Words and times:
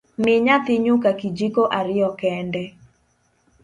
Mi 0.23 0.33
nyathi 0.45 0.73
nyuka 0.85 1.09
kijiko 1.19 1.61
ariyo 1.79 2.09
kende 2.19 2.61